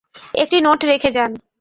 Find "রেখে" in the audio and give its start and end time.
0.85-1.09